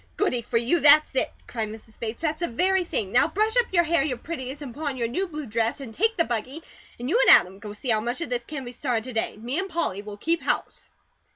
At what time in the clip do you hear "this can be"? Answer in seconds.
8.31-8.71